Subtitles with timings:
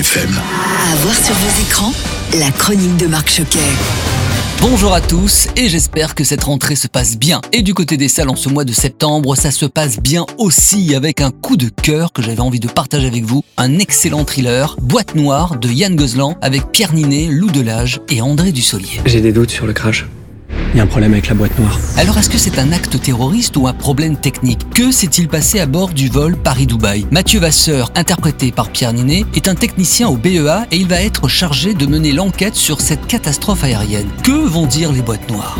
[0.00, 0.30] FM.
[0.30, 1.92] À voir sur vos écrans,
[2.38, 3.58] la chronique de Marc Choquet.
[4.62, 7.42] Bonjour à tous et j'espère que cette rentrée se passe bien.
[7.52, 10.94] Et du côté des salles en ce mois de septembre, ça se passe bien aussi
[10.94, 13.44] avec un coup de cœur que j'avais envie de partager avec vous.
[13.58, 18.52] Un excellent thriller, Boîte Noire de Yann Gozlan avec Pierre Ninet, Lou Delage et André
[18.52, 19.02] Dussolier.
[19.04, 20.06] J'ai des doutes sur le crash.
[20.72, 21.76] Il y a un problème avec la boîte noire.
[21.96, 25.66] Alors est-ce que c'est un acte terroriste ou un problème technique Que s'est-il passé à
[25.66, 30.66] bord du vol Paris-Dubaï Mathieu Vasseur, interprété par Pierre Ninet, est un technicien au BEA
[30.70, 34.08] et il va être chargé de mener l'enquête sur cette catastrophe aérienne.
[34.22, 35.58] Que vont dire les boîtes noires?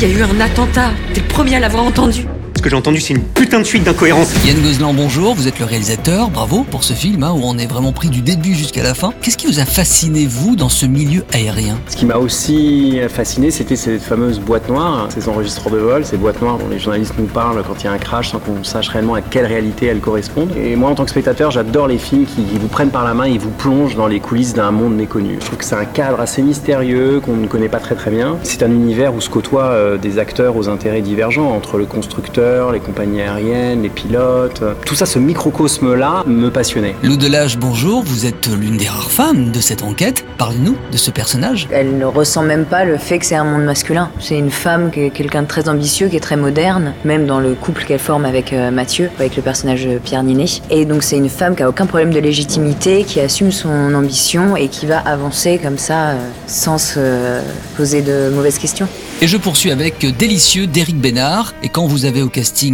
[0.00, 0.90] Il y a eu un attentat.
[1.12, 2.26] T'es le premier à l'avoir entendu.
[2.64, 4.32] Que j'ai entendu, c'est une putain de suite d'incohérences.
[4.46, 7.66] Yann Gozlan, bonjour, vous êtes le réalisateur, bravo pour ce film hein, où on est
[7.66, 9.12] vraiment pris du début jusqu'à la fin.
[9.20, 11.78] Qu'est-ce qui vous a fasciné, vous, dans ce milieu aérien?
[11.88, 16.16] Ce qui m'a aussi fasciné, c'était cette fameuse boîte noire, ces enregistreurs de vol, ces
[16.16, 18.64] boîtes noires dont les journalistes nous parlent quand il y a un crash sans qu'on
[18.64, 20.56] sache réellement à quelle réalité elles correspondent.
[20.56, 23.24] Et moi, en tant que spectateur, j'adore les films qui vous prennent par la main
[23.24, 25.36] et vous plongent dans les coulisses d'un monde méconnu.
[25.40, 28.38] Je trouve que c'est un cadre assez mystérieux qu'on ne connaît pas très très bien.
[28.42, 32.53] C'est un univers où se côtoient euh, des acteurs aux intérêts divergents entre le constructeur,
[32.72, 34.62] les compagnies aériennes, les pilotes.
[34.84, 36.94] Tout ça, ce microcosme-là, me passionnait.
[37.02, 40.24] Lou Delage, bonjour, vous êtes l'une des rares femmes de cette enquête.
[40.38, 41.68] Parlez-nous de ce personnage.
[41.70, 44.10] Elle ne ressent même pas le fait que c'est un monde masculin.
[44.20, 47.40] C'est une femme qui est quelqu'un de très ambitieux, qui est très moderne, même dans
[47.40, 50.60] le couple qu'elle forme avec euh, Mathieu, avec le personnage de Pierre Ninet.
[50.70, 54.56] Et donc c'est une femme qui a aucun problème de légitimité, qui assume son ambition
[54.56, 57.40] et qui va avancer comme ça euh, sans se euh,
[57.76, 58.88] poser de mauvaises questions.
[59.20, 61.54] Et je poursuis avec Délicieux d'Éric Bénard.
[61.62, 62.28] Et quand vous avez au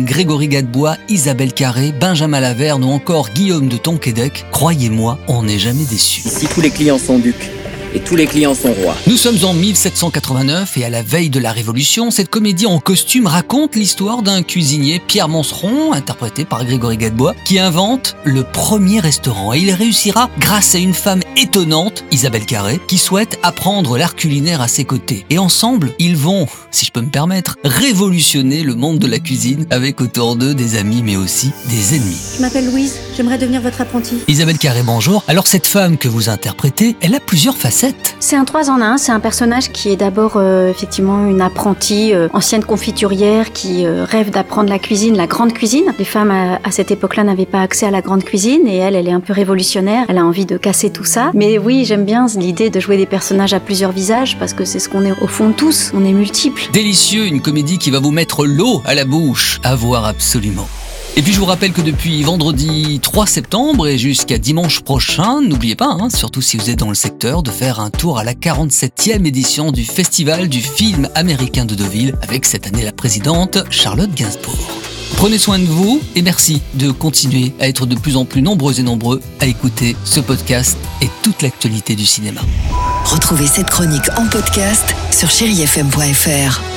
[0.05, 5.85] Grégory Gadebois, Isabelle Carré, Benjamin Laverne ou encore Guillaume de Tonquédec, croyez-moi, on n'est jamais
[5.85, 6.23] déçu.
[6.27, 7.51] Ici, tous les clients sont ducs
[7.95, 8.97] et tous les clients sont rois.
[9.07, 13.27] Nous sommes en 1789 et à la veille de la Révolution, cette comédie en costume
[13.27, 19.53] raconte l'histoire d'un cuisinier, Pierre Monceron, interprété par Grégory Gadebois, qui invente le premier restaurant.
[19.55, 24.61] Et il réussira grâce à une femme étonnante, Isabelle Carré, qui souhaite apprendre l'art culinaire
[24.61, 25.27] à ses côtés.
[25.31, 29.67] Et ensemble, ils vont, si je peux me permettre, révolutionner le monde de la cuisine
[29.71, 32.17] avec autour d'eux des amis mais aussi des ennemis.
[32.37, 34.23] Je m'appelle Louise, j'aimerais devenir votre apprenti.
[34.29, 35.23] Isabelle Carré, bonjour.
[35.29, 38.17] Alors cette femme que vous interprétez, elle a plusieurs facettes.
[38.19, 42.15] C'est un 3 en 1, c'est un personnage qui est d'abord euh, effectivement une apprentie
[42.15, 45.85] euh, ancienne confiturière qui euh, rêve d'apprendre la cuisine, la grande cuisine.
[45.99, 48.97] Les femmes à, à cette époque-là n'avaient pas accès à la grande cuisine et elle,
[48.97, 51.31] elle est un peu révolutionnaire, elle a envie de casser tout ça.
[51.35, 54.79] Mais oui, j'aime bien l'idée de jouer des personnages à plusieurs visages parce que c'est
[54.79, 56.71] ce qu'on est au fond tous, on est multiples.
[56.73, 59.61] Délicieux, une comédie qui va vous mettre l'eau à la bouche.
[59.63, 60.71] À voir absolument.
[61.17, 65.75] Et puis je vous rappelle que depuis vendredi 3 septembre et jusqu'à dimanche prochain, n'oubliez
[65.75, 68.35] pas, hein, surtout si vous êtes dans le secteur, de faire un tour à la
[68.35, 74.15] 47e édition du Festival du film américain de Deauville avec cette année la présidente Charlotte
[74.15, 74.81] Gainsbourg.
[75.17, 78.81] Prenez soin de vous et merci de continuer à être de plus en plus nombreux
[78.81, 82.41] et nombreux à écouter ce podcast et toute l'actualité du cinéma.
[83.05, 86.70] Retrouvez cette chronique en podcast sur chérifm.fr.